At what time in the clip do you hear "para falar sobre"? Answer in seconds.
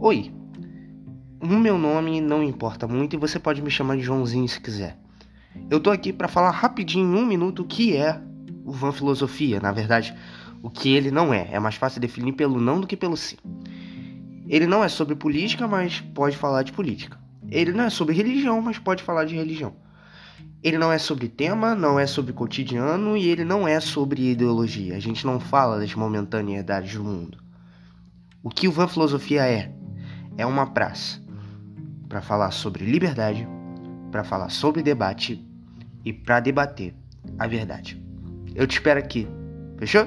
32.08-32.84, 34.12-34.82